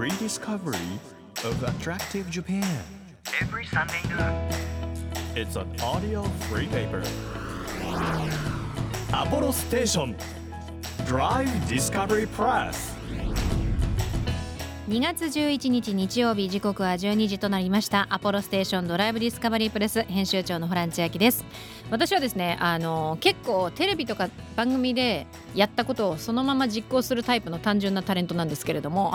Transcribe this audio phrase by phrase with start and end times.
[0.00, 0.98] rediscovery
[1.44, 2.64] of attractive Japan.
[3.38, 4.32] Every Sunday noon.
[5.36, 7.02] It's an audio free paper.
[9.12, 10.16] Apollo Station
[11.04, 12.96] Drive Discovery Press.
[14.88, 21.44] 2月11日日曜日時刻は12時となりましたアポロステーションドライブディスカバリープレス編集長のホラン千秋です
[21.92, 29.12] 私はですねあの結構テレビとか番組でやったことをそのまま実行するタイプの単純なタレントなんですけれども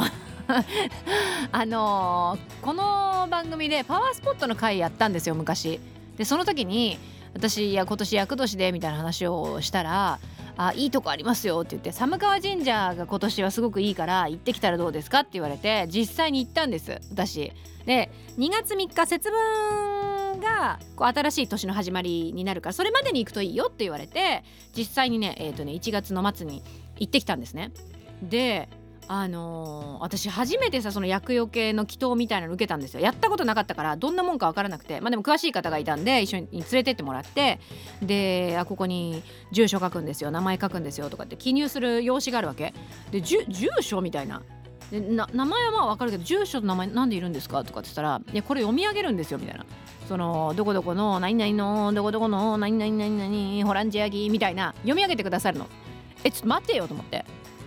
[1.52, 5.80] あのこの番組でパワースポットの回やったんですよ昔。
[6.18, 6.98] でその時に
[7.34, 10.20] 私いや今年厄年でみたいな話をしたら
[10.58, 17.52] あいいとこありますよって言って寒川神社が今年はすごくいいから行ってきたらどうですかって言われて実際に行ったんです私。
[17.86, 24.44] で2月3日節分がこう新しい年の始まりになるからそれまでに行くといいよって言われて
[24.76, 26.64] 実際にね,、えー、とね1月の末に
[26.98, 27.72] 行ってきたんですね。
[28.22, 28.70] で
[29.08, 33.00] あのー私初めてさその厄除けの祈祷みたいなの受けたんですよ。
[33.00, 35.02] やったことなかったからどんなもんか分からなくて。
[35.02, 37.60] まあでも詳しい方がいたんで一緒に連れてってもらって
[38.02, 42.74] であここに住所書くんですよ名前書くんですよとかって記入する用紙があるわけ。
[43.12, 43.46] で住
[43.82, 44.42] 所みたいな。
[44.92, 49.66] で名前はまあ分かるけど住所と名前なんでいるんですかとかって言ったらいやこれ読み上げるんですよみたいな。
[50.08, 55.68] そのどこどこの何々のどこどこの何々何々ホランジアギみたいな読み上げてくださるの。
[56.24, 57.26] えちょっと待ってよと思って。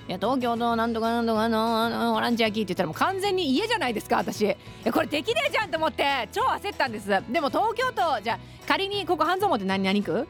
[0.09, 4.41] いや東京のなんとかなんとかのあのオランジアキーって言ったらもう完全に家じゃないですか私。
[4.41, 7.09] いやこれできねえじゃんと思って超焦ったんです。
[7.31, 10.27] でも東京都じゃあ仮にここ半蔵門って何何区？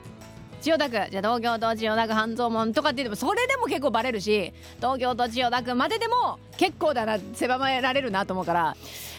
[0.60, 1.10] 千代田区。
[1.12, 8.76] じゃあ東京都千代田区半蔵門とかって言ってもそれでも結構バレるし東京都千代田区まででも結構だな狭められるなと思うから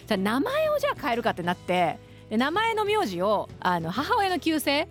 [0.07, 1.97] じゃあ名前をじゃあ変えるかってなって
[2.29, 4.89] で名前の名字をあの母親の旧姓？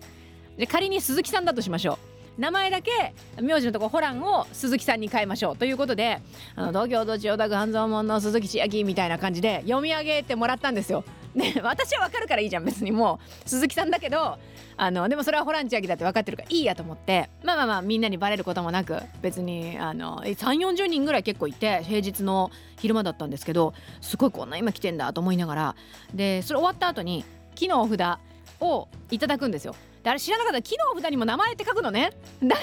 [0.57, 2.08] で仮に鈴木さんだとしましょう。
[2.39, 6.21] 名前だけ名字のとこホランを鈴木さんに変えましょうということで
[6.55, 11.03] あの東京都千代田区半蔵門の鈴木千秋みたいな感じで読み上げてもらったんですよ。
[11.35, 14.39] ね、私は分かるからいいじゃん別にもう鈴木さんだけど
[14.77, 25.75] あのでもそれはホラン千秋だって分かってるからいいやと思ってまあまあまあみんなにバレることもなく別にあの3 4 0人ぐらい結構いて平日の昼間だったんですけどすごいこんな今来てんだと思いながら
[26.15, 28.17] でそれ終わった後に木のお札
[28.59, 29.75] をいただくんですよ。
[30.03, 30.61] であれ知らなかった。
[30.61, 32.11] 木のお札にも名前って書くのね。
[32.39, 32.57] 完全に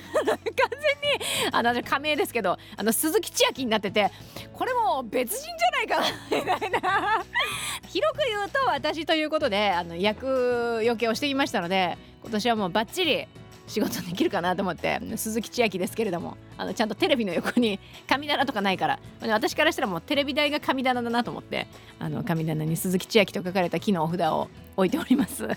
[1.53, 4.11] あの仮名ですけどあの鈴木千秋になってて
[4.53, 7.25] これも別人じゃないかなみたいな。
[7.89, 13.27] 広く言うと私ということであの役余計をしてきましたので今年はもうバッチリ
[13.67, 21.67] 仕事できるかなと思って鈴木千秋ですけれどもあのちゃんとテレビの横に神棚とかないから私からしたらもうテレビ台が神棚だなと思って
[21.99, 25.49] あの神棚に鈴木千秋と書かれた木のお札を置いております。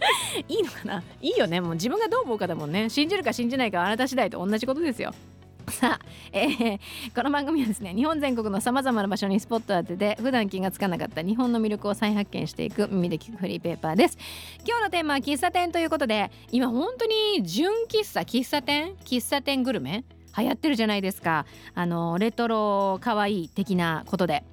[0.48, 1.02] いいのかな？
[1.20, 1.60] いいよね。
[1.60, 2.88] もう自分がどう思うかだもんね。
[2.88, 5.12] 信じるか信じないかはあなた次第と同じことですよ。
[5.68, 6.78] さあ、えー
[7.14, 14.16] この番組はですね日本全国のさまざまな場所にスポット当てて普段気がつかなかった日本の魅力を再発見していく耳で聞くフリーペーパーです。
[14.66, 18.94] 今日のテーマは喫茶店ということで今本当に純喫茶喫茶店？
[19.04, 20.04] 喫茶店グルメ？
[20.38, 21.44] 流行ってるじゃないですか。
[21.74, 24.44] あのレトロ可愛い的なことで。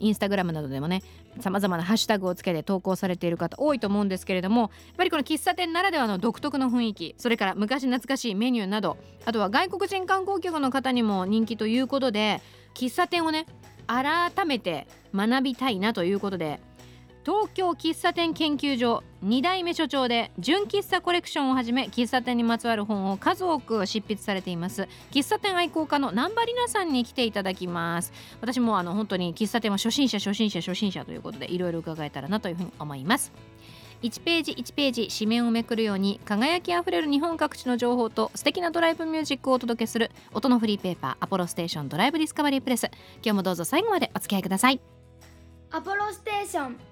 [0.00, 1.00] インスタグラムなどでもね
[1.40, 12.40] さまざまなハッシュタグをつけて投稿されている方多いと思うんですけれどもやっぱりこの喫茶店ならではの独特の雰囲気それから昔懐かしいメニューなどあとは外国人観光客の方にも人気ということで
[12.74, 13.46] 喫茶店をね
[13.86, 16.60] 改めて学びたいなということで
[17.24, 24.88] 東京喫茶店研究所2代目所長で純喫茶コレクションをはじめ喫茶店にまつわる本を数多く執筆されています。
[25.12, 28.12] 喫茶店愛好家の南波里奈さんに来ていただきます。
[28.40, 33.32] 私もあの本当に喫茶店は初心者初心者初心者ということでいろいろ伺えたらなというふうに思います。
[34.02, 42.90] 1ページ1ページ紙面をめくるように輝きあふれる日本各地の情報と素敵なドライブミュージックをお届けする音のフリーペーパーアポロステーションドライブディスカバリープレス。
[43.22, 44.80] 今日もどうぞ最後までお付き合いください。
[45.70, 46.91] アポロステーション。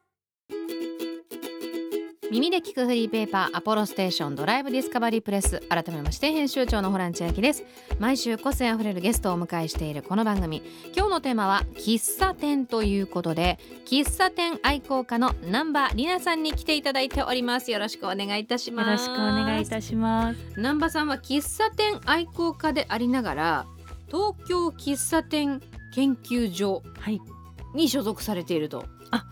[2.31, 7.65] 耳で聞くフリーペーパーアポロステーションドライブディスカバリープレス改めまして編集長のホラン千秋です。
[7.99, 10.63] 毎週個性あふれるゲストをお迎えしているこの番組。
[10.95, 17.69] 今日のテーマは喫茶店ということで喫茶店愛好家の南波里奈さんに来ていただいております。
[17.69, 19.09] よろしくお願いいたします。
[19.09, 20.39] よろしくお願いいたします。
[20.55, 23.65] 南波さんは喫茶店愛好家でありながら
[24.07, 25.59] 東京喫茶店
[25.93, 27.19] 研究所はい、
[27.75, 28.77] に所属されていると。
[28.77, 29.25] はい、あ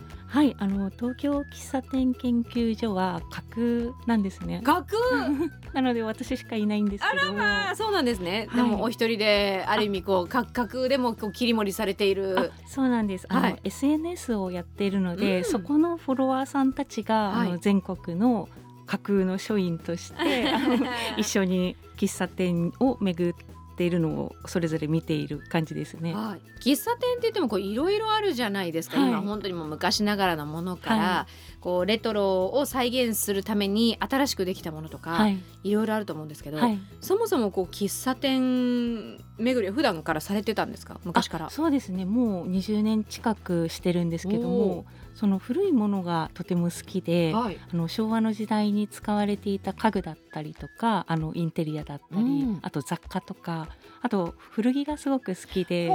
[0.80, 4.62] の東京喫茶店研究所は架空なんですね。
[4.64, 4.94] 学
[5.74, 7.26] なので私しかいないんですあけど。
[7.28, 8.64] らまあそうなんですね、はい。
[8.64, 12.38] でもお一人である意味こう各角でもこう切り盛りされている。
[12.40, 13.26] あそうなんです。
[13.30, 13.60] あの、はい。
[13.64, 15.44] SNS をやっているので、うん。
[15.46, 17.48] そこのフォロワーさんたちが、はい。
[17.48, 18.50] あの全国の
[18.86, 20.48] 架空の書院として
[21.18, 26.14] 一緒に喫茶店を巡っているのをそれぞれ見ている感じですね。
[26.14, 29.10] はい、喫茶店って言ってもこういろいろあるじゃないですか、はい。
[29.10, 31.28] 今本当にもう昔ながらのものから、は
[31.62, 35.38] こうレトロを再現するために新しくできたものとか、はい。
[35.64, 41.00] い、ろいろあると思うんですけど、はい、そもそもこう喫茶店巡りは普段からされてたんですか？
[41.04, 41.48] 昔から。
[41.48, 41.50] あ。
[41.50, 42.06] そうですね。
[42.06, 44.86] もう20年近くしてるんですけどおも
[45.16, 52.60] その古いものがとても好きではい、あの昭和の時代に使われていた家具だったりとかあのインテリアだったり、うん。
[52.62, 53.68] あと雑貨とか
[54.02, 55.92] あと古着がすごく好きで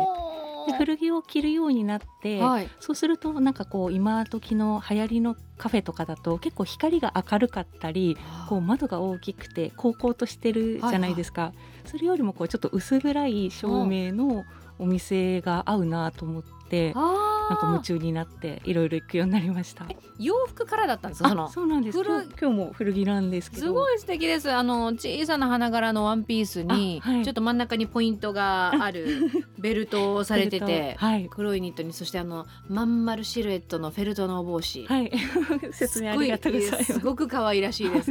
[0.67, 8.17] で古着を着るようになって、はい、そうするとなんかこう今時の流行りのカフェとかだと結構光が明るかったり
[8.49, 11.53] こう窓が大きくて高々としてるじゃないですか、
[11.85, 14.45] それよりもこうちょっと薄暗い照明の
[14.79, 16.64] お店が合うなと思って
[16.94, 17.35] あー。
[17.50, 19.87] なんか夢中になっていろいろ行くようになりました。
[20.19, 21.29] 洋服からだったんですか？
[21.49, 21.99] そそうなんです。
[22.00, 23.62] 今日も古着なんですけど。
[23.62, 24.50] すごい素敵です。
[24.50, 27.25] あの小さな花柄のワンピースに、あはい。
[27.25, 31.29] ちょっと真ん中にポイントがある ベルトをされてて、はい。
[31.31, 35.12] 黒いニットにそしてあのまん丸シルエットのフェルトのお帽子、はい。
[35.73, 36.93] 説明ありがとうございます。
[36.94, 38.11] すごく可愛らしいです。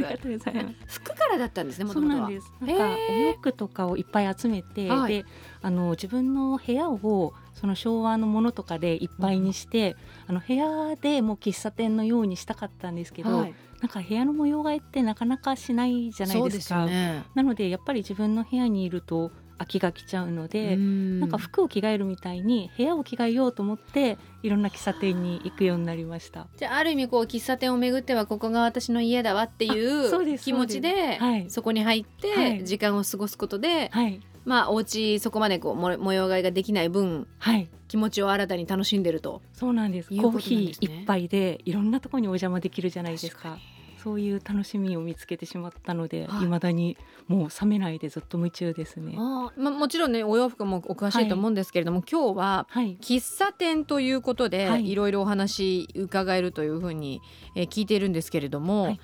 [0.86, 2.52] 服からだったんですねもそうともとはなんです。
[2.60, 5.12] なんかお洋服とかをいっぱい集めて、はい。
[5.12, 5.24] で
[5.62, 9.96] あの自分の部屋をその昭和のものとかでいっぱいにして、
[10.26, 13.54] あの部屋でもう喫茶店のようにしたかったんですけど、はい。
[13.80, 16.62] なんか部屋の模様替えってなかなかしないじゃないですか。
[16.62, 17.24] すよね。
[17.34, 20.76] なのでやっぱり自分の部屋にいると飽きが来ちゃうので。
[20.76, 26.48] ななんか服を着替えるみたいに部屋を着替えようと思っていろんな喫茶店に行くようになりました。
[26.56, 31.50] じゃあある意味こう喫茶店を巡ってはここが私の家だわっていう気持ちではい。
[31.50, 32.04] そこに入っ
[32.36, 32.58] はい。
[32.58, 39.40] て時間を過ごすことで、はいまあお家そこまでこうも模様替えができない分はい気持ちを新たに楽しんでると。
[39.52, 40.12] そうなんです。
[40.12, 43.56] いうことコーヒー一杯でいろんなところにお邪魔できるじゃないですか。
[44.02, 49.14] そういう楽しみを見つけてしまったので、はい未だにもう冷めないでずっと夢中ですね。
[49.16, 52.98] あーまあもちろんねお洋服もお詳しいと思うんですけれども、今日ははい。
[53.00, 57.22] 喫茶店ということで、はいい、ろいろお話伺えるというふうに、
[57.54, 59.00] えー聞いているんですけれども、はい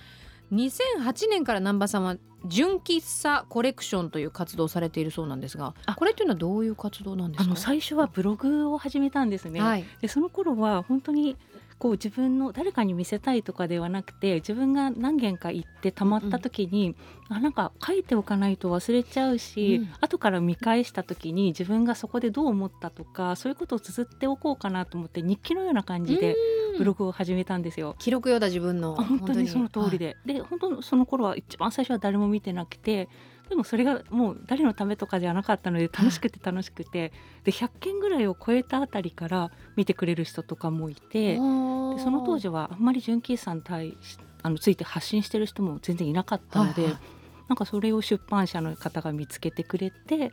[0.53, 2.17] 2008年から南波さんは
[2.47, 5.95] 純喫茶コレクションという活動をされているそうなんですがあ。
[5.95, 7.45] これというのはどういう活動なんですか？
[7.45, 9.61] あの最初はブログを始めたんですね。
[9.61, 11.37] はい、でその頃は本当に
[11.79, 16.95] こう自分の誰かに見せたいとかではなくて自分が何軒か行ってたまった時に、
[17.31, 19.89] あなんか書いておかないと忘れちゃうし、うん。
[20.01, 26.37] 後から見返した時に自分がそこでどう思ったとかそういうことを綴っておこうかなと思って日記のような感じで
[26.81, 27.95] ブログを始めたんですよ。
[27.99, 33.11] 記録用だ自分の本当にその通りで、で本当その頃は一番最初は誰も見てなくて
[33.51, 37.13] でもそれがもう誰のためとかじゃなかったので楽しくて楽しくて
[37.45, 41.43] で100件ぐらいを超えたあたりから見てくれる人とかもいてでそ
[42.11, 47.20] の当時はあんまり純喫茶に対しあのついて発信してる人も全然いなかったので、はいはい
[47.51, 50.33] なんかそれを出版社の方が見つけてくれて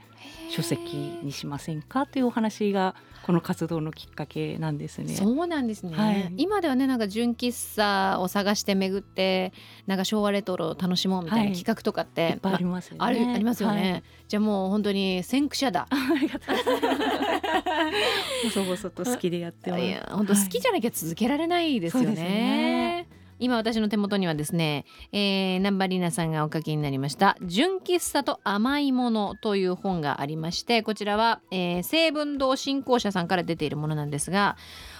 [0.51, 2.93] 書籍にしませんかというお話が
[3.23, 5.15] この活動のきっかけなんですね。
[5.15, 9.51] そうなんですね、はい今ではねなんか純喫茶を探して巡って
[9.87, 12.99] なんか昭和レトロを楽しもうみたいなはい企画とかって、いっぱいありますよね。
[13.03, 18.49] ありますよね、はいじゃあもう本当に先駆者だ ありがとうございます。
[18.53, 19.83] 細々と好きでやってます。
[19.83, 22.96] いや本当好きじゃなきゃ続けられないですよね。
[23.39, 34.57] 今私の手元にはですね、えー、南波里奈さんがお書きになりました「純喫茶と甘いもの」という本がありましてこちらは、えー、成文堂新興社さんから出ているものなんですが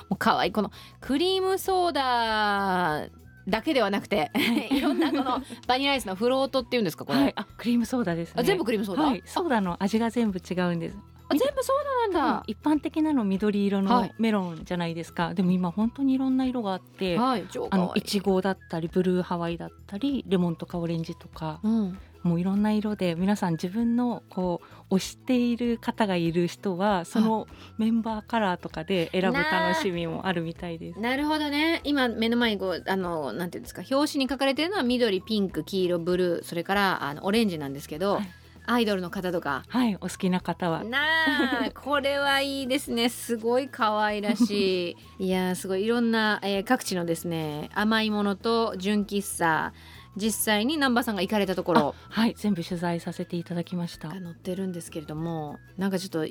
[0.10, 0.72] もう可愛いこの
[1.02, 3.08] クリームソーダ
[3.48, 4.30] だけではなくて
[4.72, 8.34] いろんなこのバニラアイスのフロートっていうんですかこれ、はい、あクリームソーダですね。
[8.38, 10.98] あ全部クリームソーダ、はい、ソーダの味が全部違うんです。
[11.30, 12.44] あ全部ソーダなんだ。
[12.48, 15.34] 一般的なの緑色はいのメロンじゃないですか。
[15.34, 31.00] でも今本当にいろんな色があって、はい、超あのいちごだったりブルーハワイだったりレモンとかオレンジとか、うん、もういろんな色で皆さん自分のこう推している方がいる人はそのメンバーカラーとかで選ぶ楽しみもあるみたいです。
[31.00, 38.30] なるほどね今目の前にこうあのなんていうんですか表紙に書かれてるのは緑ピンク黄色ブルーそれからあのオレンジなんですけど、はい
[38.68, 39.64] アイドルの方とか。
[39.70, 40.84] はい、お好きな方は。
[40.84, 43.10] なあ これはいいですね。
[43.10, 44.98] すごい可愛らしい。
[45.26, 45.84] いやーすごい。
[45.84, 49.72] いろんな、えー各地のですね甘いものと純喫茶
[50.18, 54.16] 実際に南波さんが行かれたところはい、全部取材させていただきましたが。
[54.16, 56.26] 載ってるんですけれどもなんかちょっと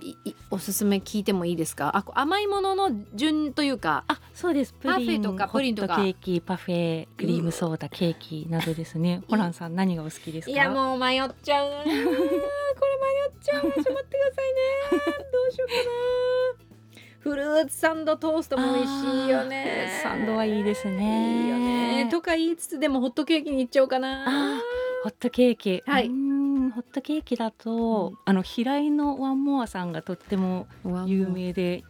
[0.51, 1.97] おすすめ聞いてもいいですか？
[1.97, 4.73] あこ甘いものの順というかあ、そうです。
[4.75, 9.23] プリンパフェとかプリンとかケーキ、パフェ、クリームソーダ、ケーキなどですね。
[9.29, 10.51] ホランさん何がお好きですか？
[10.51, 12.05] いやもう迷っちゃうな これ迷っ
[13.41, 14.01] ちゃうちょっと待ってくだ
[14.35, 15.81] さいねどうしようかな
[17.27, 19.99] フルーツサンドトーストも美味しいよね。
[20.01, 21.43] サンドはいいですね。
[21.43, 22.09] いいよね。
[22.09, 24.61] とか言いつつでもホットケーキに行っちゃおうかな。
[25.03, 25.83] ホットケーキ。
[25.87, 26.09] はい。
[26.09, 30.69] ホットケーキだと、あの平井のワンモアさんがとっても
[31.07, 31.83] 有名で、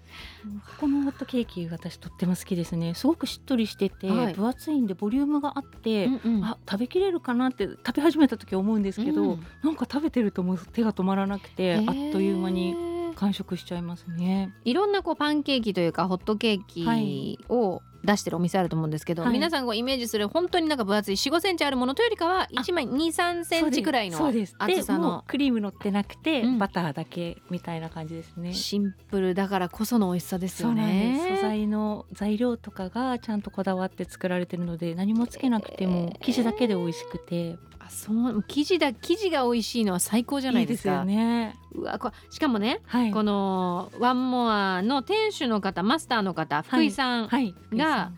[0.81, 2.95] このホットケーキ私とっても好きですね。
[2.95, 4.33] すごくしっとりしてて、はい。
[4.33, 6.45] 分厚いんでボリュームがあって、うんうん。
[6.47, 9.47] あ食べきれるかなって食べ始めた時思うんですけど、うん。
[9.63, 14.55] なんか食べてるともう手が止まらなくて、あっという間に完食しちゃいますね。
[14.65, 19.33] いろんなこうパンケーキというかホットケーキを出してるお店あると思うんですけど、はい。
[19.33, 24.25] 皆さんがこうイメージする本当になんか分厚い4 5センチあるものというよりかは1枚2 3センチくらいの
[24.59, 25.25] 厚さの。
[25.27, 26.59] クリーム乗ってなくて、うん。
[26.59, 28.55] バターだけみたいな感じですね。
[28.55, 31.37] シンプルだからこその美味しさですよね。
[31.37, 37.57] 素材の材料とかがちゃんとこだわって作られてるので何もつけなくても生地だけで美味しくて
[37.87, 40.89] あそう生地だ生地が美味しいのは最高じゃないいですか。
[40.91, 41.57] いですよね。
[41.75, 43.11] うわこしかもね、はい。
[43.13, 47.55] このワンモアの店主の方マスターの方福井さん、はい。
[47.73, 48.13] が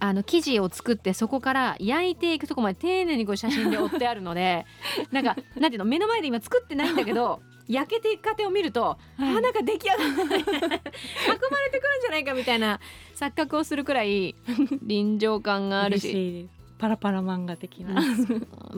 [0.00, 4.66] あの生地を作ってそこから焼いていくとこまで丁寧にこう写真で追ってあるので
[5.12, 9.36] なんかなんていうの目の前で今作ってないんだけど焼けていく過程を見ると、はい。
[9.36, 12.80] あなんか出来上がって運ばれてくるんじゃないかみたいな
[13.14, 14.34] 錯覚をするくらい
[14.82, 16.48] 臨場感がある嬉し。
[16.78, 18.02] パラパラ漫画的な。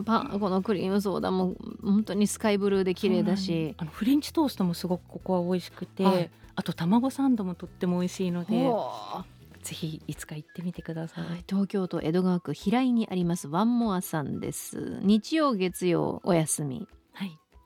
[0.05, 3.75] パこのクリームソーダも本当にスカイブルーで綺麗だし。
[3.77, 6.29] あのフレンチトーストもすごくここは美味しくて、はい。
[6.55, 9.23] あと卵サンドもとっても美味しいのでほ
[9.61, 11.23] ぜひいつか行ってみてください。
[11.25, 14.99] うはい、東京都江戸川区平井にありますワンモアさんです。
[15.01, 16.77] 日曜月曜お休み。
[16.77, 16.96] はい。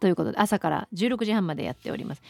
[0.02, 2.24] ということで朝から16時半までやっております。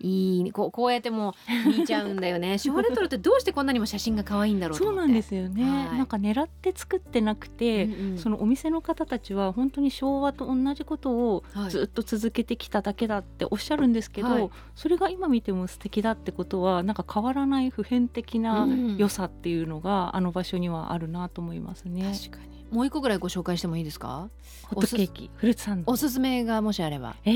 [0.00, 1.34] いいねこうこうやっても
[1.66, 2.56] う見ちゃうんだよね。
[2.58, 4.78] 昭和レトロってどうしてこんなにも写真が可愛いんだろう。
[4.78, 5.62] そうなんですよね。
[5.62, 22.10] はいなんか狙って作ってなくて、うんうんそのお店の方たちは本当に昭和と同じことをはいずっと続けてきただけだっておっしゃるんですけど、はいそれが今見ても素敵だってことはなんか変わらない普遍的なうん良さっていうのがあの場所にはあるなと思いますね。
[22.16, 22.57] 確かに。
[22.70, 24.28] もう一個ぐらいご紹介してもいいですか？
[24.64, 27.16] ホットケーキフルーツサンドおすすめがもしあれば。
[27.24, 27.30] え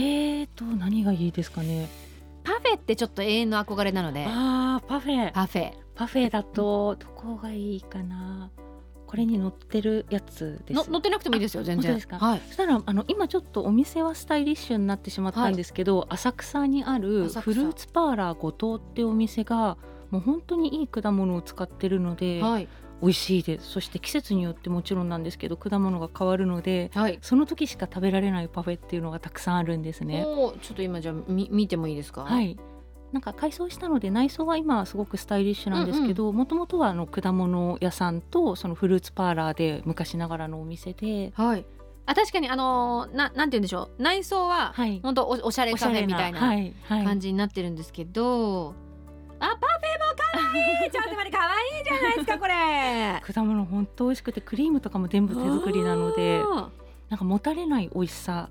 [0.44, 1.88] ーと何がいいですかね？
[2.44, 4.26] パフェってちょっと永遠の憧れなので。
[4.28, 5.72] あーパフェパフェ。
[5.94, 8.50] パフェだとどこがいいかな？
[9.06, 11.92] これに乗ってるやつですの乗ってなくてもいいですよ全然。
[11.92, 12.18] 本当ですか？
[12.18, 12.42] はい。
[12.48, 19.76] そしたらあの今ちょっとお店はスタイリッシュになってしまったんですけど、浅草にあるフルーツパーラー後藤ってお店が
[20.10, 22.68] もう本当にいい果物を使ってるので、はい。
[23.02, 27.18] 美味しいですそして季節によってもちろんなんですけど果物が変わるのではい。
[27.20, 30.22] その時しか食べられないパフェっていうのがたくさんあるんですね。
[30.24, 32.22] ちょっと今じゃあみ見てもいいですか？
[32.22, 32.40] は。
[32.40, 32.56] い
[33.12, 41.64] なんか改装したので内装は今はすごくスタイリッシュなんですけどもともとはあの果物屋さんとそのフルーツパーラーで昔ながらのお店ではい。
[42.06, 48.74] あ確かにあのーななんて言うんでしょう内装ははい本当おおしゃれカフェみたいなはいはい感じになってるんですけど、
[49.38, 51.01] あパフェも可愛いちょ
[52.02, 53.22] ないですかこれ。
[53.32, 56.70] 果物本当美味しくてクリームとかも全部手作りなのであ
[57.08, 58.48] なんかもたれない美味しさ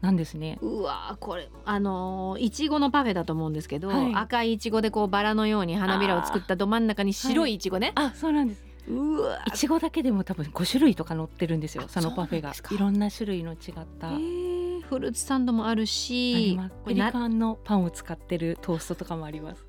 [0.00, 0.58] なんですね。
[0.60, 4.14] ーうわーこれあのーいちごのパフェだと思うんですけど、はい。
[4.14, 7.58] 赤いいちごでこうバラのように花びらを作ったど真ん中に白いい。
[7.58, 8.64] ちごね、あそうなんです。
[8.88, 12.52] うわいちごだけでも多分5種類とか乗ってるんですよあそのパフェが。
[12.72, 13.58] いろんな種類の違っ
[14.00, 14.08] た。
[14.08, 14.61] えー
[14.92, 19.66] フルーツサンドもあるあしペリこれなカンのパンを使ってるトーストとかもあります。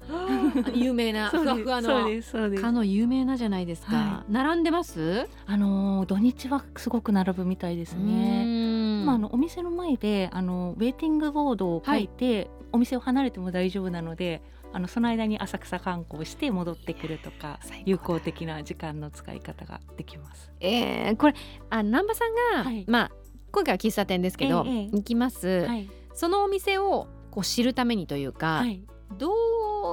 [0.74, 2.62] 有名な ふわふわそうのですそうです。
[2.62, 5.30] かの有名なじゃないですか、は並んでます？
[5.46, 8.46] あのー土日はすごく並ぶみたいですね。
[8.46, 14.42] ねまあ、あのお店の前であのウェイティングボードを書いて、お店を離れても大丈夫なので
[14.74, 20.52] あのその間に浅草観光して戻ってくるとか有効的な時間の使い方ができます。
[20.60, 21.36] えー、これ
[21.70, 22.84] あ南波さんが、はい。
[22.90, 23.12] まあ
[23.54, 28.84] 今回は喫茶店ですけど、ええええ行きます、はい、そのお店をこう知るためにというか、はい、
[29.18, 29.32] ど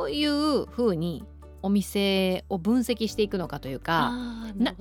[0.06, 1.24] ういうふうに
[1.62, 4.12] お店を分析していくのかというか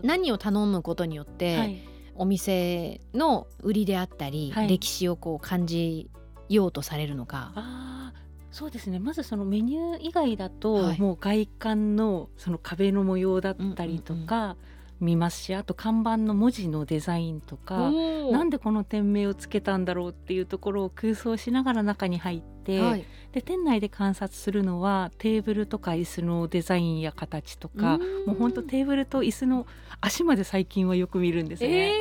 [0.02, 1.82] 何を頼むことによって、はい、
[2.16, 4.68] お店の売りであったり、はい。
[4.68, 6.10] 歴史をこう感じ
[6.48, 8.14] ようとされるのか。
[8.52, 9.00] そうですね。
[9.00, 11.02] まずそのメニュー以外だと、はい。
[11.02, 14.58] もう外観のその壁の模様だったりとか
[15.00, 17.91] 見ますし、あと看板の文字のデザインとか、
[18.32, 28.25] なんで、でこの店名をつけたんだろうっていうところを空想しながら中に入って、はい、で店内で観察するのはテーブルとか椅子のデザインや形とかうん。
[28.25, 29.65] もうほんとテーブルと椅子の
[30.01, 31.94] 足まで最近はよく見るんですね。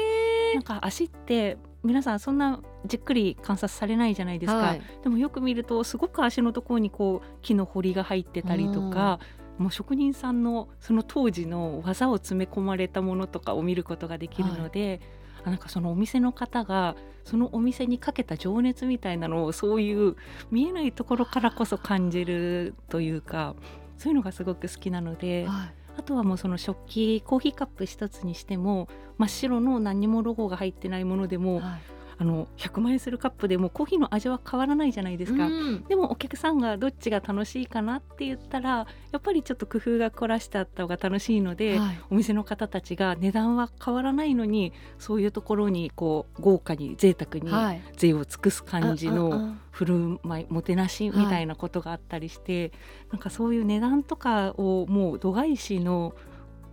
[0.53, 4.83] えなんか足って皆さんそんなじっくり観察されないじゃないですか、はい。
[5.03, 9.21] でもよく見るとすごく足のところにこう木の彫りが入ってたりとか、
[9.59, 15.01] もう職人さんのその当時の技を詰め込まれたものとかを見ることができるので、
[15.45, 20.17] あなんかそのお店の方がそのお店にかけた情熱みたいなのをそういう
[20.51, 23.55] 見えないところからこそ感じるというか
[23.99, 25.75] そういうのがすごく好きなので、はい。
[25.99, 35.47] あとはもうその食器コーヒーカップ一つにしても真っ白の何にもロゴが入ってないものでも、はいあの100万円するカップでもコーヒーの味は変わらないじゃないですか。
[35.47, 35.85] うん。
[35.85, 41.99] でもお客さんがどっちが楽しいかなって言ったらやっぱりちょっと工夫が凝らしてあった方が楽しいので、はい。
[42.11, 47.83] お店の方たちが値段は変わらないのにそういうところにこう豪華に贅沢にはい。
[47.97, 49.61] 税を尽くす感じうんうんうのん。
[49.71, 52.73] 振る舞いもてなしみたいなことがあったりして、
[53.13, 56.15] なんかそういう値段とかをもう度外視の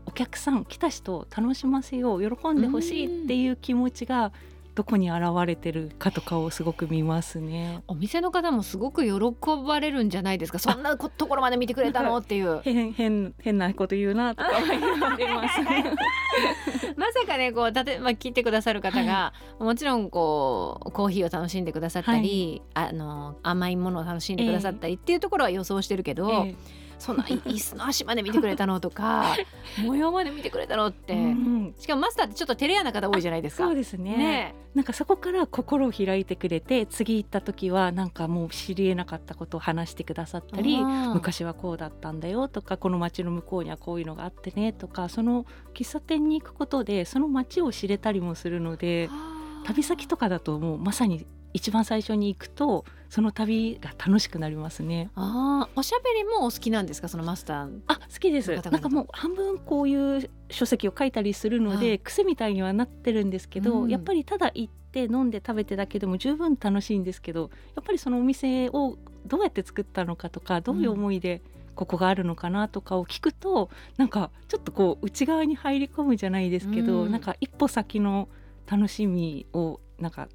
[0.08, 4.32] お客さん来た人を楽しませよう喜んでほしいっていう気持ちが
[4.75, 7.82] どこに現れてるかとかをすごく見ますね。
[7.88, 9.12] お店の方もすごく喜
[9.65, 10.60] ばれるんじゃないですか。
[10.60, 12.60] そんなこところまで見てくれたのっていう。
[12.63, 15.62] 変変変なこと言うなとか言われます。
[16.98, 26.55] まさかねこう例えば聞いてくださる方が、もちろんこうコーヒーを楽しんでくださったり、あの甘いものを楽しんでくださったりっていうところは予想してるけど、えそん
[27.14, 28.80] ない 椅子の足まで見てくれたの？
[28.80, 29.36] とか
[29.84, 30.88] 模様まで見てくれたの？
[30.88, 31.75] って、えうん。
[31.78, 33.66] しかもマスターってちょっと照れ屋な方多いじゃないですか。
[33.66, 34.18] そうですね。
[34.18, 34.56] ね。
[34.75, 49.10] なんかそこから心を開いてくれて次行った時はなんかもう知りえなかったことを話してくださったりうん昔はこうだったんだよとかこの街の向こうにはこういうのがあってねとかその喫茶店に行くことでその街を知れたりもするので
[49.65, 55.10] 旅先とかだともうまさに一番最初に行くとその旅が楽しくなりますね。
[55.15, 57.07] あーおしゃべりもお好きなんですか？
[57.07, 58.53] そのマスターあ好きです。
[58.53, 63.89] なんかもう半分こういう書籍を書いたりするので、はい癖みたいにはなってるんですけど、うん。
[63.89, 71.41] やっぱりただ行って飲んで食べてだけでも十分楽しいんですけどやっぱりそのお店をどうやって作ったのかとかどういう思いで
[71.74, 77.12] ここがあるのかなとかを聞くと、なんかちょっとこう内側に入り込むじゃないですけど、うん。
[77.12, 78.27] なんか一歩先の
[78.69, 80.27] 楽しみをなんか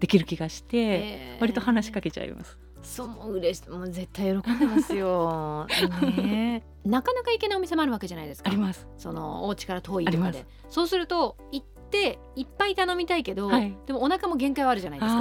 [0.00, 2.58] できる気がして、えー割と話しかけちゃいます。
[2.82, 5.66] そう嬉しいもう絶対喜んでますよ。
[6.16, 8.48] ねえなかなか行けないお店もあるわけじゃないですか。
[8.48, 8.86] あります。
[8.96, 10.46] そのお家から遠いとかで。
[10.68, 15.18] そうすると行っていっぱい頼みたいけど、はいでもお腹も限界はあるじゃないですか。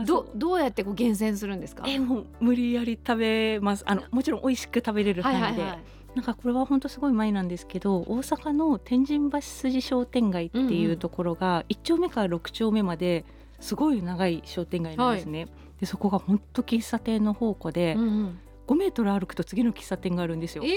[0.00, 1.84] あーどどうやってこう厳選するんですか？
[1.86, 5.80] えもう無理やり食べますあのもちろん美味しく食べれるはい範囲で、はいはい。
[6.18, 13.24] なんかこれは本当すごい前なんですけど大阪の天神橋筋商店街っていうところが1丁目から6丁目まで
[13.60, 15.46] すごい長い商店街なんですね。
[15.78, 20.64] でそこが本当喫茶店の宝庫で、うんうん、5メートル歩くと次の喫茶店があるんですよ。
[20.64, 20.70] え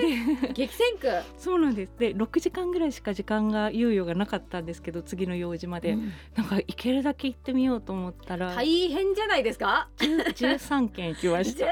[0.00, 1.08] でー、激戦区。
[1.36, 11.66] そうなんですで6時間ぐらいしか時間が猶予がなかったんですけど次の用事まで、うんなんか行けるだけ行ってみようと思ったら、大変じゃないですか？13件行きました。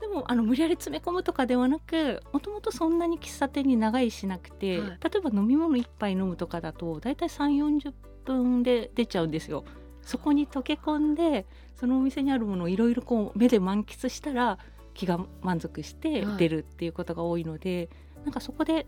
[0.00, 7.92] でもあの無理やり詰め込むとかではなくもともとそんなに喫茶店に長いしなくて、はい例えば飲み物一杯飲むとかだとだいたい3 4 0
[8.24, 9.64] 分で出ちゃうんですよ。
[10.02, 14.58] そこに溶け込んでそのお店にあるものをいろいろこう目で満喫したら
[14.98, 17.88] 気が満足してはい出るっていうことが多いので、
[18.24, 18.84] なんかそこで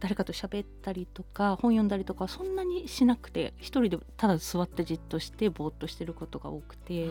[0.00, 7.10] 誰かと喋ったりとか本読んだりとかそんなにしなくて一人でただ座ってじっとしてぼーっとしてることが多くて。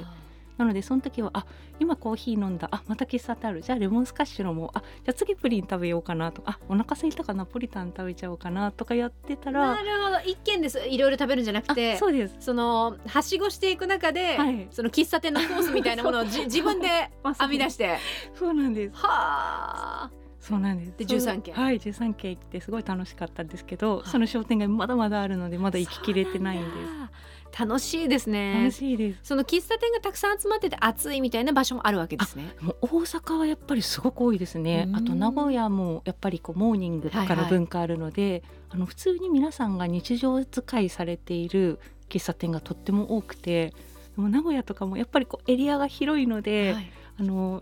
[0.58, 1.46] なのでその時はあ
[1.80, 2.68] 今コーヒー飲んだ。
[2.72, 3.62] あまた喫茶店ある。
[3.62, 6.42] じゃあレモンスカッシュ飲もうあじゃあ次プリン食べようかなと。
[6.42, 10.20] かあお腹空いたかナポリタン食べちゃおうかなとかやってたらなるほど。
[10.30, 10.80] 一軒です。
[10.88, 12.36] いろいろ食べるんじゃなくてあそうです。
[12.40, 14.68] そのはしごしていく中で、はい。
[14.72, 16.88] その喫茶店のコースみたいなものをじ 自分で
[17.40, 17.98] 編み出して。
[18.36, 18.96] そうなんです。
[18.96, 20.12] はあ。
[20.40, 20.94] そうなんです。
[20.98, 21.18] でそう。
[21.20, 27.12] 13軒はい13軒行ってすごい楽しかったんですけど、はいその商店街まだまだあるのでまだ行ききれてないんでそうなんだ
[27.58, 28.54] 楽しいですすね。
[28.64, 29.20] 楽しいです。
[29.24, 32.56] その喫茶店がたくさん集まってて暑いみたいな場所もあるわけですね。
[32.82, 34.86] 大阪はやっぱりすごく多いですね。
[34.88, 34.96] うん。
[34.96, 43.74] あと名古屋もやっぱりこうモーニングとかの文化あるので、あの普通に皆さんが日常使いされている喫茶店がとっても多くて
[44.16, 46.92] でも名古屋とかもやっぱりこうエリアが広いので、はい。
[47.20, 47.62] あの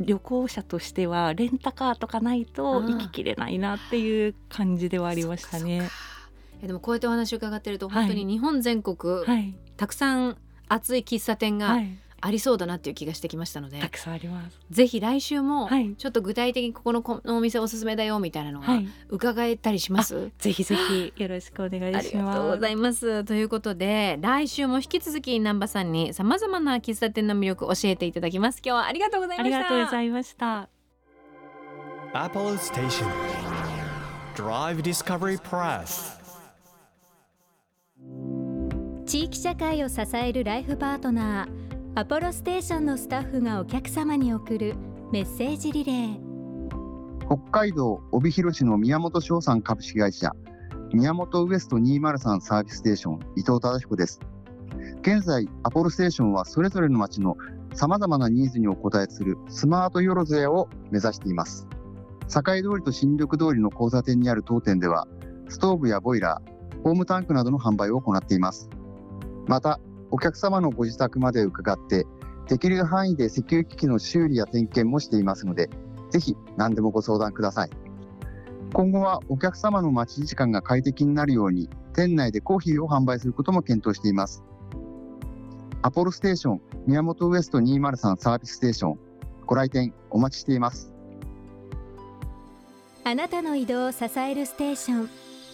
[0.00, 5.80] 旅行者としてはレンタカーとかないとうん行ききれないなっていう感じではありましたね。
[5.80, 6.02] そっかそっか。
[6.08, 6.11] え
[6.66, 10.36] でもこうやってお話を伺ってるとはい本当に日本全国、はい、たくさん
[10.68, 14.58] 熱い喫茶店がはい、ありそうだなっていう気がしてきましたので、たくさんあります。
[14.70, 22.36] ぜひ来週もはいちょっと具体的にここのこのお店おすすめだよみたいなのがはい、伺えたりします、ぜひぜひよろしくお願いありします。
[22.36, 23.24] がとうございます。
[23.24, 28.62] ということで来週も引き続き南波さんにさまざまな喫茶店の魅力を教えていただきます。
[28.64, 29.62] 今日はありがとうございありました。
[29.64, 30.68] がとうございました。
[32.14, 33.08] Apollo Station
[34.36, 36.21] Drive Discovery Press
[39.12, 44.74] 地域社会を支えるライフパートナーアポロステーションのスタッフがお客様に送る
[45.12, 46.18] メッセージリレー
[47.26, 50.32] 北海道帯広市の宮本商産株式会社
[50.94, 54.18] 宮本ウエスト203サービスステーション伊藤忠彦です
[55.02, 57.36] 現在アポロステーションはそれぞれの町の
[57.74, 61.68] 様々なニーズにお応えするスマートよろずやを目指しています。
[62.32, 65.06] 境通りと新緑通りの交差点にある当店では、
[65.50, 68.70] ストーブやボイラー、ホームタンクなどの販売を行っています。
[69.46, 72.06] また、お客様のご自宅まで伺って、
[72.48, 75.70] できる範囲で石油機器の修理や点検もしていますので、
[76.10, 77.70] ぜひ何でもご相談ください。
[78.72, 84.42] 今後はお客様の待ち時間が快適になるように、店内でコーヒーを販売することも検討しています。
[85.82, 88.98] アポロステーション宮本ウエスト203サービスステーション、
[89.46, 90.92] ご来店お待ちしています。
[93.04, 95.08] あなたの移動を支えるステーション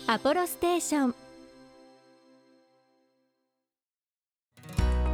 [0.06, 1.14] アポロステーション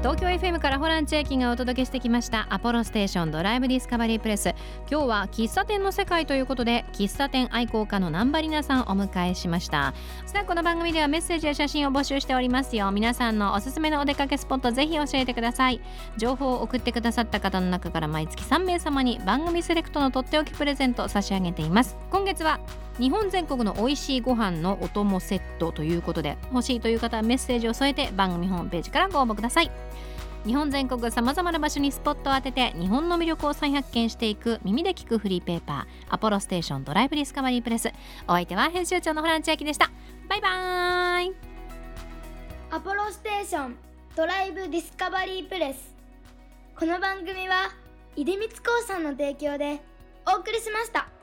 [0.05, 4.55] 東京 FM からホラン千秋がお届けしてきましたアポロステーションドライブディスカバリープレス。
[4.91, 9.95] 今日は喫茶店の世界ということで喫茶店愛好家の南波里奈さんをお迎えしました。
[10.27, 12.91] さあこの番組ではメッセージや写真を募集しておりますよ。
[12.91, 15.81] 皆さんのおすすめのお出かけスポットぜひ教えてください。
[16.19, 21.97] 情報を送ってくださった方の中から毎月3名様に番組セレクトのとっておきプレゼントを差し上げています。
[22.11, 22.61] 今月は
[22.99, 29.71] 日本全国の美味しいご飯のお供セットということで欲しいという方はメッセージを添えて番組ホームページからご応募ください。
[30.47, 37.91] 日本全国さまざまな場所にスポットを当てて日本の魅力を再発見していく耳で聞くフリーペーパーアポロステーションドライブディスカバリープレス。
[38.29, 39.91] お相手は編集長のホラン千秋でした。
[40.29, 41.35] バイバーイ。
[42.71, 43.77] アポロステーション
[44.17, 45.95] ドライブディスカバリープレス。
[46.79, 47.71] この番組は
[48.17, 49.81] 出光興産の提供で
[50.27, 51.14] お送りしました。